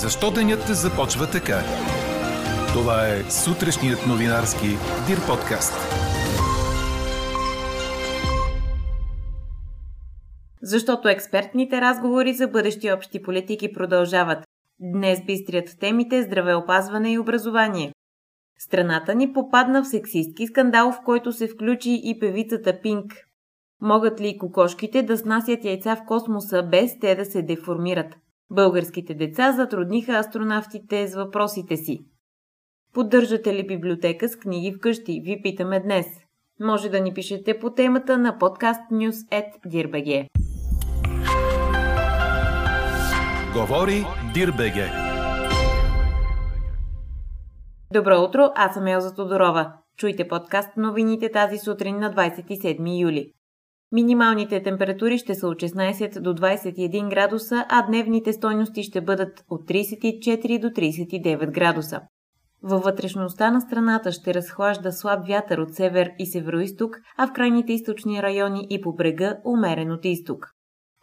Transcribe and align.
Защо 0.00 0.30
денят 0.30 0.66
започва 0.66 1.30
така? 1.30 1.58
Това 2.72 3.06
е 3.06 3.30
сутрешният 3.30 4.06
новинарски 4.06 4.66
Дир 5.06 5.26
подкаст. 5.26 5.72
Защото 10.62 11.08
експертните 11.08 11.80
разговори 11.80 12.34
за 12.34 12.48
бъдещи 12.48 12.92
общи 12.92 13.22
политики 13.22 13.72
продължават. 13.72 14.44
Днес 14.80 15.24
бистрият 15.26 15.78
темите 15.80 16.22
здравеопазване 16.22 17.12
и 17.12 17.18
образование. 17.18 17.92
Страната 18.58 19.14
ни 19.14 19.32
попадна 19.32 19.82
в 19.82 19.88
сексистки 19.88 20.46
скандал, 20.46 20.92
в 20.92 21.00
който 21.04 21.32
се 21.32 21.48
включи 21.48 22.00
и 22.04 22.18
певицата 22.20 22.80
Пинк. 22.82 23.12
Могат 23.80 24.20
ли 24.20 24.38
кокошките 24.38 25.02
да 25.02 25.18
снасят 25.18 25.64
яйца 25.64 25.96
в 25.96 26.06
космоса 26.06 26.62
без 26.62 26.98
те 26.98 27.14
да 27.14 27.24
се 27.24 27.42
деформират? 27.42 28.21
Българските 28.54 29.14
деца 29.14 29.52
затрудниха 29.52 30.18
астронавтите 30.18 31.08
с 31.08 31.14
въпросите 31.14 31.76
си. 31.76 32.04
Поддържате 32.94 33.54
ли 33.54 33.66
библиотека 33.66 34.28
с 34.28 34.36
книги 34.36 34.72
вкъщи? 34.72 35.20
Ви 35.24 35.40
питаме 35.42 35.80
днес. 35.80 36.06
Може 36.60 36.88
да 36.88 37.00
ни 37.00 37.14
пишете 37.14 37.58
по 37.58 37.70
темата 37.70 38.18
на 38.18 38.38
подкаст 38.38 38.80
News 38.92 39.28
Говори 43.54 44.04
Дирбеге. 44.34 44.90
Добро 47.92 48.20
утро, 48.20 48.50
аз 48.54 48.74
съм 48.74 48.86
Елза 48.86 49.14
Тодорова. 49.14 49.72
Чуйте 49.96 50.28
подкаст 50.28 50.76
новините 50.76 51.30
тази 51.30 51.58
сутрин 51.58 51.98
на 51.98 52.14
27 52.14 53.00
юли. 53.00 53.32
Минималните 53.92 54.62
температури 54.62 55.18
ще 55.18 55.34
са 55.34 55.48
от 55.48 55.56
16 55.56 56.20
до 56.20 56.34
21 56.34 57.10
градуса, 57.10 57.64
а 57.68 57.86
дневните 57.86 58.32
стойности 58.32 58.82
ще 58.82 59.00
бъдат 59.00 59.44
от 59.50 59.68
34 59.68 60.60
до 60.60 60.66
39 60.66 61.50
градуса. 61.50 62.00
Във 62.62 62.82
вътрешността 62.82 63.50
на 63.50 63.60
страната 63.60 64.12
ще 64.12 64.34
разхлажда 64.34 64.92
слаб 64.92 65.28
вятър 65.28 65.58
от 65.58 65.74
север 65.74 66.10
и 66.18 66.26
североисток, 66.26 66.96
а 67.18 67.26
в 67.26 67.32
крайните 67.32 67.72
източни 67.72 68.22
райони 68.22 68.66
и 68.70 68.80
по 68.80 68.94
брега 68.94 69.36
умерен 69.44 69.92
от 69.92 70.04
изток. 70.04 70.50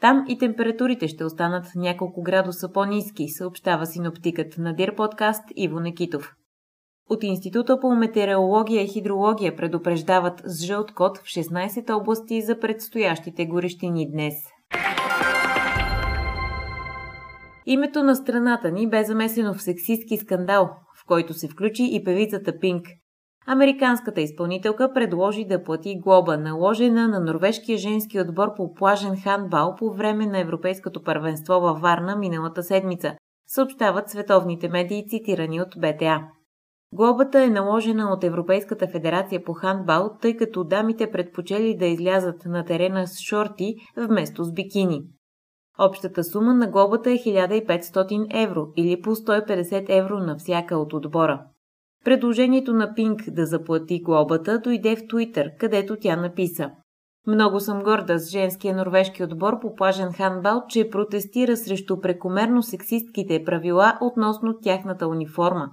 Там 0.01 0.25
и 0.27 0.37
температурите 0.37 1.07
ще 1.07 1.25
останат 1.25 1.65
няколко 1.75 2.21
градуса 2.21 2.71
по-низки, 2.71 3.29
съобщава 3.29 3.85
синоптикът 3.85 4.57
на 4.57 4.75
Дир 4.75 4.95
подкаст 4.95 5.43
Иво 5.55 5.79
Некитов. 5.79 6.38
От 7.09 7.23
Института 7.23 7.79
по 7.79 7.95
метеорология 7.95 8.83
и 8.83 8.87
хидрология 8.87 9.55
предупреждават 9.55 10.41
с 10.45 10.65
жълт 10.65 10.93
код 10.93 11.17
в 11.17 11.23
16 11.23 11.95
области 12.01 12.41
за 12.41 12.59
предстоящите 12.59 13.45
горещини 13.45 14.11
днес. 14.11 14.33
Името 17.65 18.03
на 18.03 18.15
страната 18.15 18.71
ни 18.71 18.89
бе 18.89 19.03
замесено 19.03 19.53
в 19.53 19.61
сексистски 19.61 20.17
скандал, 20.17 20.69
в 21.01 21.05
който 21.07 21.33
се 21.33 21.47
включи 21.47 21.89
и 21.91 22.03
певицата 22.03 22.59
Пинк. 22.59 22.85
Американската 23.47 24.21
изпълнителка 24.21 24.93
предложи 24.93 25.45
да 25.45 25.63
плати 25.63 25.95
глоба, 25.99 26.37
наложена 26.37 27.07
на 27.07 27.19
норвежкия 27.19 27.77
женски 27.77 28.19
отбор 28.19 28.55
по 28.55 28.73
плажен 28.73 29.21
хандбал 29.21 29.75
по 29.79 29.93
време 29.93 30.25
на 30.25 30.39
Европейското 30.39 31.03
първенство 31.03 31.53
във 31.53 31.81
Варна 31.81 32.15
миналата 32.15 32.63
седмица, 32.63 33.13
съобщават 33.47 34.09
световните 34.09 34.69
медии, 34.69 35.07
цитирани 35.09 35.61
от 35.61 35.73
БТА. 35.77 36.38
Глобата 36.93 37.43
е 37.43 37.49
наложена 37.49 38.13
от 38.13 38.23
Европейската 38.23 38.87
федерация 38.87 39.43
по 39.43 39.53
хандбал, 39.53 40.17
тъй 40.21 40.37
като 40.37 40.63
дамите 40.63 41.11
предпочели 41.11 41.77
да 41.77 41.85
излязат 41.85 42.45
на 42.45 42.65
терена 42.65 43.07
с 43.07 43.19
шорти 43.19 43.75
вместо 43.97 44.43
с 44.43 44.53
бикини. 44.53 45.01
Общата 45.79 46.23
сума 46.23 46.53
на 46.53 46.67
глобата 46.67 47.11
е 47.11 47.13
1500 47.13 48.43
евро 48.43 48.67
или 48.77 49.01
по 49.01 49.15
150 49.15 49.85
евро 49.89 50.19
на 50.19 50.37
всяка 50.37 50.77
от 50.77 50.93
отбора. 50.93 51.45
Предложението 52.05 52.73
на 52.73 52.93
Пинк 52.95 53.21
да 53.29 53.45
заплати 53.45 54.01
глобата 54.01 54.59
дойде 54.59 54.95
в 54.95 55.07
Туитър, 55.09 55.51
където 55.59 55.95
тя 55.99 56.15
написа 56.15 56.71
много 57.27 57.59
съм 57.59 57.83
горда 57.83 58.19
с 58.19 58.31
женския 58.31 58.75
норвежки 58.75 59.23
отбор 59.23 59.59
по 59.59 59.75
плажен 59.75 60.13
ханбал, 60.13 60.63
че 60.69 60.89
протестира 60.89 61.57
срещу 61.57 61.99
прекомерно 61.99 62.63
сексистките 62.63 63.43
правила 63.45 63.97
относно 64.01 64.59
тяхната 64.61 65.07
униформа. 65.07 65.69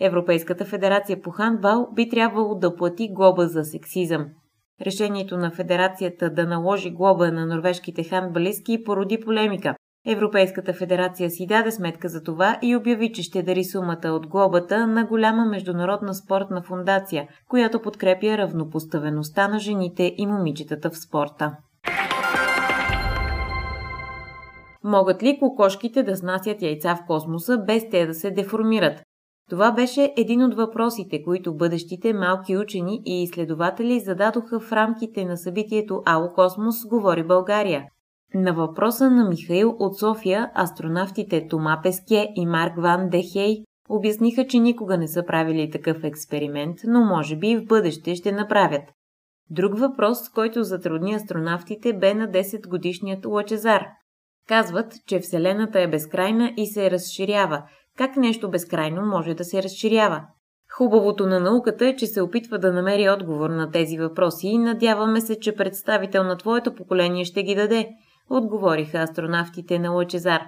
Европейската 0.00 0.64
федерация 0.64 1.22
по 1.22 1.30
хандбал 1.30 1.88
би 1.94 2.08
трябвало 2.08 2.54
да 2.54 2.76
плати 2.76 3.08
глоба 3.12 3.46
за 3.46 3.64
сексизъм. 3.64 4.26
Решението 4.86 5.36
на 5.36 5.50
федерацията 5.50 6.30
да 6.30 6.46
наложи 6.46 6.90
глоба 6.90 7.32
на 7.32 7.46
норвежките 7.46 8.04
хандбалистки 8.04 8.84
породи 8.84 9.20
полемика. 9.20 9.74
Европейската 10.06 10.72
федерация 10.72 11.30
си 11.30 11.46
даде 11.46 11.70
сметка 11.70 12.08
за 12.08 12.22
това 12.22 12.58
и 12.62 12.76
обяви, 12.76 13.12
че 13.12 13.22
ще 13.22 13.42
дари 13.42 13.64
сумата 13.64 14.08
от 14.08 14.26
глобата 14.26 14.86
на 14.86 15.04
голяма 15.04 15.44
международна 15.44 16.14
спортна 16.14 16.62
фундация, 16.62 17.28
която 17.48 17.82
подкрепя 17.82 18.38
равнопоставеността 18.38 19.48
на 19.48 19.58
жените 19.58 20.14
и 20.18 20.26
момичетата 20.26 20.90
в 20.90 20.98
спорта. 20.98 21.56
Могат 24.84 25.22
ли 25.22 25.38
кокошките 25.38 26.02
да 26.02 26.16
снасят 26.16 26.62
яйца 26.62 26.96
в 26.96 27.06
космоса 27.06 27.58
без 27.66 27.90
те 27.90 28.06
да 28.06 28.14
се 28.14 28.30
деформират? 28.30 29.02
Това 29.50 29.72
беше 29.72 30.14
един 30.16 30.42
от 30.42 30.54
въпросите, 30.54 31.22
които 31.22 31.54
бъдещите 31.54 32.12
малки 32.12 32.56
учени 32.56 33.02
и 33.04 33.22
изследователи 33.22 34.00
зададоха 34.00 34.60
в 34.60 34.72
рамките 34.72 35.24
на 35.24 35.36
събитието 35.36 36.02
Ало 36.06 36.28
Космос 36.34 36.86
говори 36.86 37.22
България. 37.22 37.84
На 38.34 38.52
въпроса 38.52 39.10
на 39.10 39.28
Михаил 39.28 39.76
от 39.78 39.98
София, 39.98 40.50
астронавтите 40.54 41.46
Тома 41.48 41.80
Песке 41.82 42.28
и 42.36 42.46
Марк 42.46 42.72
Ван 42.76 43.08
Дехей 43.08 43.64
обясниха, 43.88 44.46
че 44.46 44.58
никога 44.58 44.98
не 44.98 45.08
са 45.08 45.26
правили 45.26 45.70
такъв 45.70 46.04
експеримент, 46.04 46.78
но 46.84 47.04
може 47.04 47.36
би 47.36 47.48
и 47.48 47.56
в 47.56 47.64
бъдеще 47.64 48.14
ще 48.14 48.32
направят. 48.32 48.82
Друг 49.50 49.78
въпрос, 49.78 50.28
който 50.28 50.62
затрудни 50.62 51.14
астронавтите, 51.14 51.92
бе 51.92 52.14
на 52.14 52.28
10 52.28 52.68
годишният 52.68 53.26
Лъчезар. 53.26 53.86
Казват, 54.48 54.92
че 55.06 55.20
Вселената 55.20 55.80
е 55.80 55.90
безкрайна 55.90 56.52
и 56.56 56.66
се 56.66 56.90
разширява– 56.90 57.62
как 58.00 58.16
нещо 58.16 58.50
безкрайно 58.50 59.06
може 59.06 59.34
да 59.34 59.44
се 59.44 59.62
разширява? 59.62 60.26
Хубавото 60.76 61.26
на 61.26 61.40
науката 61.40 61.86
е, 61.86 61.96
че 61.96 62.06
се 62.06 62.22
опитва 62.22 62.58
да 62.58 62.72
намери 62.72 63.08
отговор 63.08 63.50
на 63.50 63.70
тези 63.70 63.98
въпроси 63.98 64.48
и 64.48 64.58
надяваме 64.58 65.20
се, 65.20 65.40
че 65.40 65.56
представител 65.56 66.24
на 66.24 66.36
твоето 66.36 66.74
поколение 66.74 67.24
ще 67.24 67.42
ги 67.42 67.54
даде, 67.54 67.88
отговориха 68.30 68.98
астронавтите 68.98 69.78
на 69.78 69.90
Лъчезар. 69.90 70.42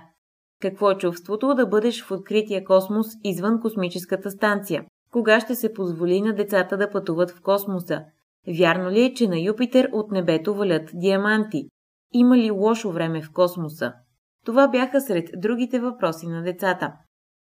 Какво 0.62 0.90
е 0.90 0.98
чувството 0.98 1.54
да 1.54 1.66
бъдеш 1.66 2.04
в 2.04 2.10
открития 2.10 2.64
космос 2.64 3.06
извън 3.24 3.60
космическата 3.60 4.30
станция? 4.30 4.84
Кога 5.10 5.40
ще 5.40 5.54
се 5.54 5.72
позволи 5.72 6.20
на 6.20 6.34
децата 6.34 6.76
да 6.76 6.90
пътуват 6.90 7.30
в 7.30 7.40
космоса? 7.42 8.04
Вярно 8.58 8.90
ли 8.90 9.02
е, 9.02 9.14
че 9.14 9.28
на 9.28 9.40
Юпитер 9.40 9.88
от 9.92 10.10
небето 10.10 10.54
валят 10.54 10.90
диаманти? 10.94 11.69
Има 12.12 12.36
ли 12.36 12.50
лошо 12.50 12.92
време 12.92 13.22
в 13.22 13.32
космоса? 13.32 13.92
Това 14.46 14.69
бяха 14.69 15.00
сред 15.00 15.28
другите 15.36 15.80
въпроси 15.80 16.26
на 16.26 16.42
децата. 16.42 16.92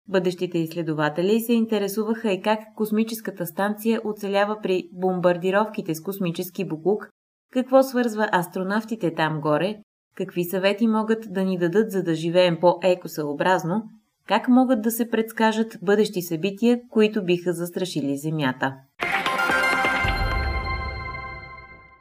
Бъдещите 0.08 0.58
изследователи 0.58 1.40
се 1.40 1.52
интересуваха 1.52 2.32
и 2.32 2.42
как 2.42 2.58
космическата 2.76 3.46
станция 3.46 4.00
оцелява 4.04 4.58
при 4.62 4.88
бомбардировките 4.92 5.94
с 5.94 6.02
космически 6.02 6.68
буклук, 6.68 7.08
какво 7.52 7.82
свързва 7.82 8.28
астронавтите 8.32 9.14
там 9.14 9.40
горе, 9.40 9.76
какви 10.16 10.44
съвети 10.44 10.86
могат 10.86 11.32
да 11.32 11.44
ни 11.44 11.58
дадат 11.58 11.90
за 11.90 12.02
да 12.02 12.14
живеем 12.14 12.58
по-екосъобразно, 12.60 13.82
как 14.28 14.48
могат 14.48 14.82
да 14.82 14.90
се 14.90 15.10
предскажат 15.10 15.78
бъдещи 15.82 16.22
събития, 16.22 16.80
които 16.90 17.24
биха 17.24 17.52
застрашили 17.52 18.16
Земята. 18.16 18.74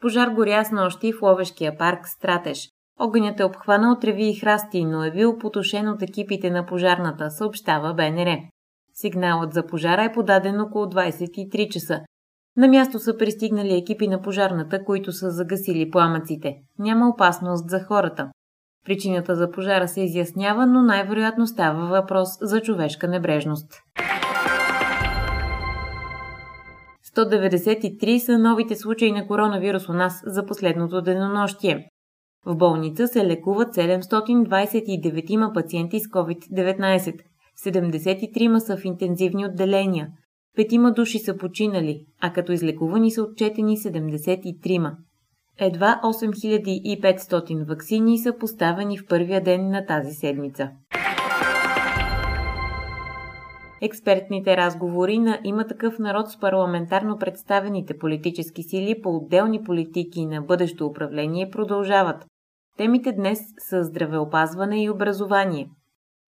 Пожар 0.02 0.30
горя 0.30 0.66
с 0.66 0.72
нощи 0.72 1.14
в 1.14 1.22
Ловешкия 1.22 1.78
парк 1.78 2.08
Стратеж. 2.08 2.70
Огънят 3.00 3.40
е 3.40 3.44
обхванал 3.44 4.00
треви 4.00 4.30
и 4.30 4.36
храсти, 4.36 4.86
но 4.86 5.04
е 5.04 5.12
бил 5.12 5.38
потушен 5.38 5.90
от 5.90 6.02
екипите 6.02 6.50
на 6.50 6.66
пожарната, 6.66 7.32
съобщава 7.32 7.94
БНР. 7.94 8.38
Сигналът 8.94 9.54
за 9.54 9.66
пожара 9.66 10.04
е 10.04 10.12
подаден 10.12 10.62
около 10.62 10.86
23 10.86 11.70
часа. 11.70 12.00
На 12.58 12.68
място 12.68 13.00
са 13.00 13.18
пристигнали 13.18 13.78
екипи 13.78 14.08
на 14.08 14.22
пожарната, 14.22 14.84
които 14.84 15.12
са 15.12 15.32
загасили 15.32 15.92
пламъците. 15.92 16.56
Няма 16.80 17.10
опасност 17.10 17.70
за 17.70 17.80
хората. 17.80 18.28
Причината 18.86 19.36
за 19.36 19.52
пожара 19.52 19.88
се 19.88 20.02
изяснява, 20.02 20.66
но 20.66 20.82
най-вероятно 20.82 21.48
става 21.48 21.88
въпрос 21.88 22.30
за 22.42 22.62
човешка 22.62 23.08
небрежност. 23.08 23.74
193 27.16 28.18
са 28.18 28.38
новите 28.38 28.76
случаи 28.76 29.12
на 29.12 29.28
коронавирус 29.28 29.90
у 29.90 29.94
нас 29.94 30.22
за 30.26 30.46
последното 30.46 31.02
денонощие. 31.02 31.90
В 32.48 32.56
болница 32.56 33.08
се 33.08 33.26
лекуват 33.26 33.76
729 33.76 35.54
пациенти 35.54 36.00
с 36.00 36.04
COVID-19. 36.04 37.20
73 37.66 38.58
са 38.60 38.78
в 38.78 38.86
интензивни 38.86 39.46
отделения. 39.46 40.10
Петима 40.56 40.94
души 40.94 41.20
са 41.20 41.38
починали, 41.38 42.06
а 42.22 42.34
като 42.34 42.52
излекувани 42.52 43.12
са 43.12 43.22
отчетени 43.22 43.78
73. 43.78 44.92
Едва 45.60 46.02
8500 46.04 47.68
вакцини 47.68 48.18
са 48.18 48.38
поставени 48.38 48.98
в 48.98 49.06
първия 49.08 49.44
ден 49.44 49.70
на 49.70 49.86
тази 49.86 50.14
седмица. 50.14 50.70
Експертните 53.82 54.58
разговори 54.58 55.20
на 55.20 55.40
има 55.44 55.68
такъв 55.68 56.00
народ 56.00 56.30
с 56.30 56.40
парламентарно 56.40 57.18
представените 57.18 57.98
политически 57.98 58.64
сили 58.64 59.02
по 59.02 59.16
отделни 59.16 59.64
политики 59.64 60.26
на 60.26 60.42
бъдещо 60.42 60.86
управление 60.86 61.50
продължават. 61.50 62.26
Темите 62.78 63.12
днес 63.12 63.40
са 63.70 63.84
здравеопазване 63.84 64.84
и 64.84 64.90
образование. 64.90 65.70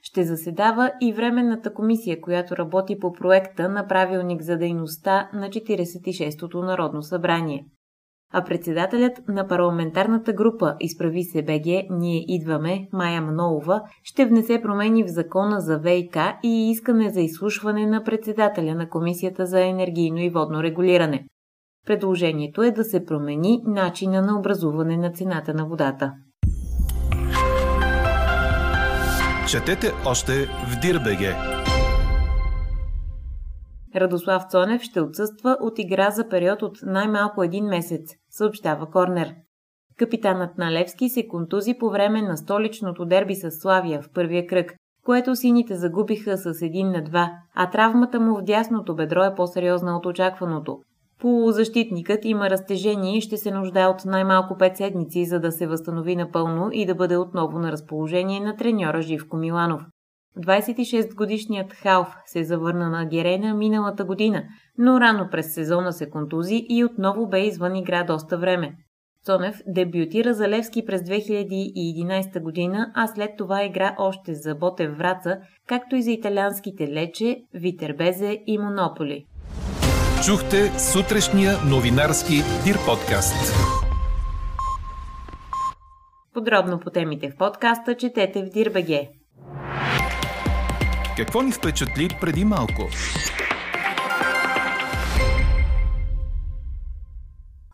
Ще 0.02 0.24
заседава 0.24 0.92
и 1.00 1.12
Временната 1.12 1.74
комисия, 1.74 2.20
която 2.20 2.56
работи 2.56 2.98
по 2.98 3.12
проекта 3.12 3.68
на 3.68 3.86
правилник 3.86 4.42
за 4.42 4.56
дейността 4.56 5.30
на 5.34 5.48
46-то 5.48 6.62
Народно 6.62 7.02
събрание. 7.02 7.64
А 8.32 8.44
председателят 8.44 9.28
на 9.28 9.46
парламентарната 9.46 10.32
група 10.32 10.76
Изправи 10.80 11.22
се 11.22 11.42
БГ 11.42 11.64
Ние 11.90 12.24
идваме, 12.28 12.88
Майя 12.92 13.22
Манолова, 13.22 13.82
ще 14.02 14.26
внесе 14.26 14.62
промени 14.62 15.04
в 15.04 15.08
закона 15.08 15.60
за 15.60 15.78
ВИК 15.78 16.16
и 16.42 16.70
искане 16.70 17.10
за 17.10 17.20
изслушване 17.20 17.86
на 17.86 18.04
председателя 18.04 18.74
на 18.74 18.88
Комисията 18.88 19.46
за 19.46 19.60
енергийно 19.60 20.18
и 20.18 20.30
водно 20.30 20.62
регулиране. 20.62 21.26
Предложението 21.86 22.62
е 22.62 22.70
да 22.70 22.84
се 22.84 23.04
промени 23.04 23.62
начина 23.66 24.22
на 24.22 24.38
образуване 24.38 24.96
на 24.96 25.12
цената 25.12 25.54
на 25.54 25.66
водата. 25.66 26.12
Четете 29.50 29.92
още 30.06 30.32
в 30.46 30.80
Дирбеге. 30.82 31.36
Радослав 33.96 34.42
Цонев 34.50 34.82
ще 34.82 35.00
отсъства 35.00 35.56
от 35.60 35.78
игра 35.78 36.10
за 36.10 36.28
период 36.28 36.62
от 36.62 36.78
най-малко 36.82 37.42
един 37.42 37.64
месец, 37.64 38.10
съобщава 38.30 38.90
Корнер. 38.90 39.34
Капитанът 39.98 40.58
на 40.58 40.72
Левски 40.72 41.08
се 41.08 41.28
контузи 41.28 41.74
по 41.80 41.90
време 41.90 42.22
на 42.22 42.36
столичното 42.36 43.04
дерби 43.04 43.34
с 43.34 43.50
Славия 43.50 44.02
в 44.02 44.10
първия 44.14 44.46
кръг, 44.46 44.74
което 45.04 45.36
сините 45.36 45.74
загубиха 45.74 46.36
с 46.36 46.54
1 46.54 46.82
на 46.82 47.04
2, 47.04 47.30
а 47.54 47.70
травмата 47.70 48.20
му 48.20 48.38
в 48.38 48.42
дясното 48.42 48.94
бедро 48.94 49.22
е 49.24 49.34
по-сериозна 49.34 49.96
от 49.96 50.06
очакваното. 50.06 50.78
Полузащитникът 51.20 52.24
има 52.24 52.50
разтежение 52.50 53.16
и 53.16 53.20
ще 53.20 53.36
се 53.36 53.50
нуждае 53.50 53.86
от 53.86 54.04
най-малко 54.04 54.54
5 54.54 54.76
седмици, 54.76 55.24
за 55.24 55.40
да 55.40 55.52
се 55.52 55.66
възстанови 55.66 56.16
напълно 56.16 56.68
и 56.72 56.86
да 56.86 56.94
бъде 56.94 57.16
отново 57.16 57.58
на 57.58 57.72
разположение 57.72 58.40
на 58.40 58.56
треньора 58.56 59.02
Живко 59.02 59.36
Миланов. 59.36 59.82
26-годишният 60.38 61.72
Халф 61.72 62.08
се 62.26 62.44
завърна 62.44 62.90
на 62.90 63.06
Герена 63.06 63.54
миналата 63.54 64.04
година, 64.04 64.42
но 64.78 65.00
рано 65.00 65.28
през 65.30 65.54
сезона 65.54 65.92
се 65.92 66.10
контузи 66.10 66.66
и 66.68 66.84
отново 66.84 67.28
бе 67.28 67.40
извън 67.40 67.76
игра 67.76 68.04
доста 68.04 68.38
време. 68.38 68.74
Цонев 69.24 69.60
дебютира 69.66 70.34
за 70.34 70.48
Левски 70.48 70.84
през 70.84 71.00
2011 71.00 72.42
година, 72.42 72.92
а 72.94 73.06
след 73.06 73.30
това 73.38 73.64
игра 73.64 73.94
още 73.98 74.34
за 74.34 74.54
Ботев 74.54 74.98
Враца, 74.98 75.38
както 75.66 75.96
и 75.96 76.02
за 76.02 76.10
италианските 76.10 76.88
Лече, 76.88 77.36
Витербезе 77.54 78.38
и 78.46 78.58
Монополи. 78.58 79.24
Чухте 80.26 80.78
сутрешния 80.78 81.52
новинарски 81.70 82.34
Дир 82.64 82.76
подкаст. 82.86 83.54
Подробно 86.34 86.80
по 86.80 86.90
темите 86.90 87.30
в 87.30 87.36
подкаста 87.36 87.96
четете 87.96 88.42
в 88.42 88.48
Дирбеге. 88.48 89.08
Какво 91.16 91.42
ни 91.42 91.52
впечатли 91.52 92.08
преди 92.20 92.44
малко? 92.44 92.82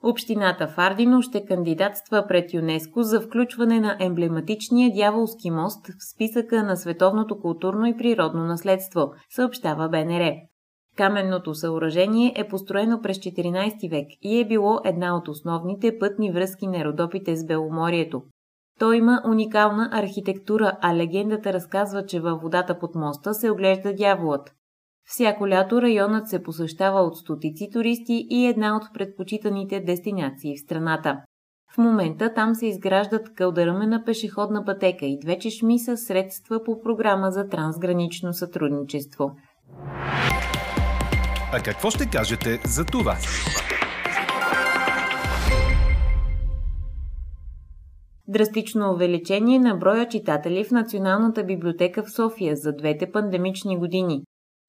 Общината 0.02 0.66
в 0.68 0.78
Ардино 0.78 1.22
ще 1.22 1.44
кандидатства 1.44 2.24
пред 2.28 2.54
ЮНЕСКО 2.54 3.02
за 3.02 3.20
включване 3.20 3.80
на 3.80 3.96
емблематичния 4.00 4.90
дяволски 4.94 5.50
мост 5.50 5.86
в 5.86 6.14
списъка 6.14 6.62
на 6.62 6.76
световното 6.76 7.40
културно 7.40 7.86
и 7.86 7.96
природно 7.96 8.44
наследство, 8.44 9.12
съобщава 9.30 9.88
БНР. 9.88 10.53
Каменното 10.96 11.54
съоръжение 11.54 12.32
е 12.36 12.48
построено 12.48 13.00
през 13.02 13.18
14 13.18 13.90
век 13.90 14.06
и 14.22 14.40
е 14.40 14.44
било 14.44 14.78
една 14.84 15.16
от 15.16 15.28
основните 15.28 15.98
пътни 15.98 16.32
връзки 16.32 16.66
на 16.66 16.84
Родопите 16.84 17.36
с 17.36 17.46
Беломорието. 17.46 18.22
Той 18.78 18.96
има 18.96 19.22
уникална 19.26 19.90
архитектура, 19.92 20.78
а 20.80 20.96
легендата 20.96 21.52
разказва, 21.52 22.06
че 22.06 22.20
във 22.20 22.42
водата 22.42 22.78
под 22.78 22.94
моста 22.94 23.34
се 23.34 23.50
оглежда 23.50 23.94
дяволът. 23.94 24.54
Всяко 25.06 25.48
лято 25.48 25.82
районът 25.82 26.28
се 26.28 26.42
посещава 26.42 27.00
от 27.00 27.16
стотици 27.16 27.70
туристи 27.72 28.26
и 28.30 28.46
една 28.46 28.76
от 28.76 28.82
предпочитаните 28.94 29.80
дестинации 29.80 30.56
в 30.56 30.60
страната. 30.60 31.20
В 31.74 31.78
момента 31.78 32.34
там 32.34 32.54
се 32.54 32.66
изграждат 32.66 33.34
кълдърмена 33.34 34.04
пешеходна 34.04 34.64
пътека 34.64 35.06
и 35.06 35.18
две 35.22 35.38
чешми 35.38 35.78
са 35.78 35.96
средства 35.96 36.64
по 36.64 36.80
програма 36.80 37.30
за 37.30 37.48
трансгранично 37.48 38.32
сътрудничество. 38.32 39.30
А 41.56 41.60
какво 41.60 41.90
ще 41.90 42.10
кажете 42.10 42.60
за 42.64 42.84
това? 42.84 43.16
Драстично 48.28 48.92
увеличение 48.92 49.58
на 49.58 49.74
броя 49.74 50.08
читатели 50.08 50.64
в 50.64 50.70
Националната 50.70 51.44
библиотека 51.44 52.02
в 52.02 52.10
София 52.10 52.56
за 52.56 52.72
двете 52.72 53.12
пандемични 53.12 53.78
години. 53.78 54.22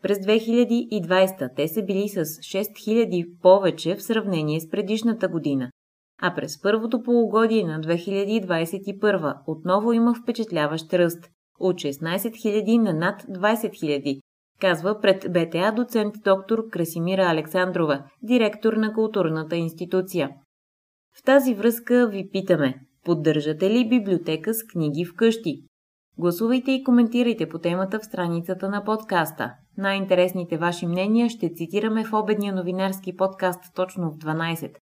През 0.03 0.17
2020 0.17 1.55
те 1.55 1.67
са 1.67 1.83
били 1.83 2.09
с 2.09 2.25
6000 2.25 3.41
повече 3.41 3.95
в 3.95 4.03
сравнение 4.03 4.59
с 4.59 4.69
предишната 4.69 5.27
година. 5.27 5.69
А 6.21 6.35
през 6.35 6.61
първото 6.61 7.01
полугодие 7.03 7.63
на 7.63 7.79
2021 7.79 9.35
отново 9.47 9.93
има 9.93 10.13
впечатляващ 10.13 10.93
ръст 10.93 11.29
от 11.59 11.75
16 11.75 12.01
000 12.17 12.77
на 12.77 12.93
над 12.93 13.21
20 13.21 13.69
000, 13.69 14.19
казва 14.61 14.99
пред 15.01 15.25
БТА 15.31 15.71
доцент 15.75 16.13
доктор 16.23 16.69
Красимира 16.71 17.21
Александрова, 17.21 18.03
директор 18.23 18.73
на 18.73 18.93
културната 18.93 19.55
институция. 19.55 20.29
В 21.19 21.23
тази 21.23 21.53
връзка 21.53 22.07
ви 22.07 22.29
питаме, 22.31 22.75
поддържате 23.05 23.69
ли 23.69 23.89
библиотека 23.89 24.53
с 24.53 24.63
книги 24.63 25.05
вкъщи? 25.05 25.61
Гласувайте 26.17 26.71
и 26.71 26.83
коментирайте 26.83 27.49
по 27.49 27.59
темата 27.59 27.99
в 27.99 28.05
страницата 28.05 28.69
на 28.69 28.83
подкаста. 28.83 29.51
Най-интересните 29.77 30.57
ваши 30.57 30.87
мнения 30.87 31.29
ще 31.29 31.53
цитираме 31.53 32.05
в 32.05 32.13
обедния 32.13 32.53
новинарски 32.55 33.15
подкаст 33.15 33.59
точно 33.75 34.11
в 34.11 34.17
12. 34.17 34.75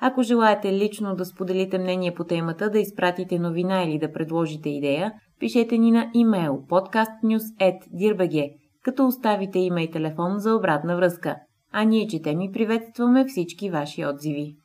Ако 0.00 0.22
желаете 0.22 0.72
лично 0.72 1.14
да 1.14 1.24
споделите 1.24 1.78
мнение 1.78 2.14
по 2.14 2.24
темата, 2.24 2.70
да 2.70 2.78
изпратите 2.78 3.38
новина 3.38 3.82
или 3.82 3.98
да 3.98 4.12
предложите 4.12 4.70
идея, 4.70 5.12
пишете 5.40 5.78
ни 5.78 5.90
на 5.90 6.10
имейл 6.14 6.52
podcastnews.dirbg 6.68 8.63
като 8.84 9.06
оставите 9.06 9.58
име 9.58 9.82
и 9.82 9.90
телефон 9.90 10.38
за 10.38 10.54
обратна 10.54 10.96
връзка. 10.96 11.36
А 11.72 11.84
ние 11.84 12.06
четем 12.06 12.40
и 12.40 12.52
приветстваме 12.52 13.24
всички 13.28 13.70
ваши 13.70 14.06
отзиви. 14.06 14.56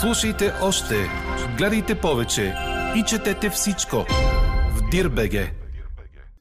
Слушайте 0.00 0.52
още, 0.62 0.94
гледайте 1.58 2.00
повече 2.00 2.54
и 2.96 3.02
четете 3.02 3.50
всичко 3.50 3.96
в 4.76 4.90
Дирбеге. 4.90 5.52